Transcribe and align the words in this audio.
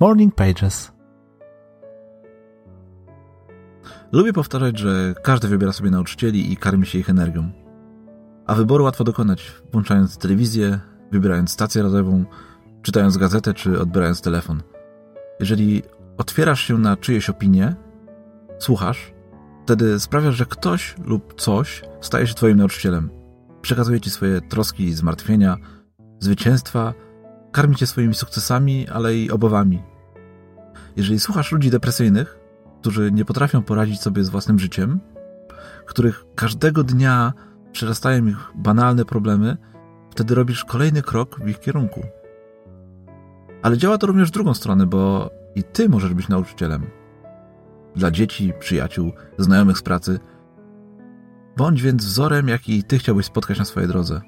Morning 0.00 0.34
Pages. 0.34 0.92
Lubię 4.12 4.32
powtarzać, 4.32 4.78
że 4.78 5.14
każdy 5.22 5.48
wybiera 5.48 5.72
sobie 5.72 5.90
nauczycieli 5.90 6.52
i 6.52 6.56
karmi 6.56 6.86
się 6.86 6.98
ich 6.98 7.10
energią. 7.10 7.50
A 8.46 8.54
wyboru 8.54 8.84
łatwo 8.84 9.04
dokonać, 9.04 9.52
włączając 9.72 10.18
telewizję, 10.18 10.80
wybierając 11.12 11.50
stację 11.50 11.82
radiową, 11.82 12.24
czytając 12.82 13.16
gazetę 13.16 13.54
czy 13.54 13.80
odbierając 13.80 14.20
telefon. 14.20 14.62
Jeżeli 15.40 15.82
otwierasz 16.18 16.60
się 16.60 16.78
na 16.78 16.96
czyjeś 16.96 17.30
opinie, 17.30 17.76
słuchasz, 18.58 19.12
wtedy 19.64 20.00
sprawiasz, 20.00 20.34
że 20.34 20.46
ktoś 20.46 20.94
lub 21.04 21.40
coś 21.40 21.82
staje 22.00 22.26
się 22.26 22.34
twoim 22.34 22.58
nauczycielem. 22.58 23.10
Przekazuje 23.62 24.00
ci 24.00 24.10
swoje 24.10 24.40
troski 24.40 24.84
i 24.84 24.94
zmartwienia, 24.94 25.56
zwycięstwa, 26.20 26.94
karmi 27.58 27.76
cię 27.76 27.86
swoimi 27.86 28.14
sukcesami, 28.14 28.88
ale 28.88 29.16
i 29.16 29.30
obawami. 29.30 29.82
Jeżeli 30.96 31.20
słuchasz 31.20 31.52
ludzi 31.52 31.70
depresyjnych, 31.70 32.38
którzy 32.80 33.12
nie 33.12 33.24
potrafią 33.24 33.62
poradzić 33.62 34.00
sobie 34.00 34.24
z 34.24 34.28
własnym 34.28 34.58
życiem, 34.58 35.00
których 35.86 36.24
każdego 36.34 36.84
dnia 36.84 37.32
przerastają 37.72 38.26
ich 38.26 38.52
banalne 38.54 39.04
problemy, 39.04 39.56
wtedy 40.10 40.34
robisz 40.34 40.64
kolejny 40.64 41.02
krok 41.02 41.40
w 41.40 41.48
ich 41.48 41.60
kierunku. 41.60 42.02
Ale 43.62 43.78
działa 43.78 43.98
to 43.98 44.06
również 44.06 44.28
w 44.28 44.32
drugą 44.32 44.54
stronę, 44.54 44.86
bo 44.86 45.30
i 45.54 45.62
ty 45.62 45.88
możesz 45.88 46.14
być 46.14 46.28
nauczycielem. 46.28 46.86
Dla 47.96 48.10
dzieci, 48.10 48.52
przyjaciół, 48.60 49.12
znajomych 49.38 49.78
z 49.78 49.82
pracy. 49.82 50.20
Bądź 51.56 51.82
więc 51.82 52.04
wzorem, 52.04 52.48
jaki 52.48 52.84
ty 52.84 52.98
chciałbyś 52.98 53.26
spotkać 53.26 53.58
na 53.58 53.64
swojej 53.64 53.88
drodze. 53.88 54.20